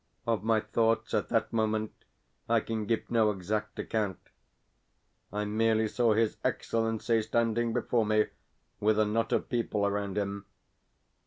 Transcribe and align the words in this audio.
Of 0.25 0.41
my 0.43 0.61
thoughts 0.61 1.13
at 1.13 1.29
that 1.29 1.53
moment 1.53 1.91
I 2.49 2.59
can 2.59 2.87
give 2.87 3.11
no 3.11 3.29
exact 3.29 3.77
account. 3.77 4.17
I 5.31 5.45
merely 5.45 5.87
saw 5.87 6.13
his 6.15 6.37
Excellency 6.43 7.21
standing 7.21 7.71
before 7.71 8.07
me, 8.07 8.29
with 8.79 8.97
a 8.97 9.05
knot 9.05 9.31
of 9.31 9.47
people 9.47 9.85
around 9.85 10.17
him. 10.17 10.47